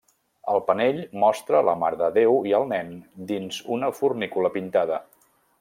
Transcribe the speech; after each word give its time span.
El 0.53 0.61
panell 0.69 1.01
mostra 1.23 1.61
la 1.67 1.75
Mare 1.83 1.99
de 2.01 2.09
Déu 2.17 2.39
i 2.53 2.57
el 2.61 2.67
Nen 2.73 2.91
dins 3.35 3.63
una 3.77 3.93
fornícula 4.01 4.55
pintada. 4.57 5.03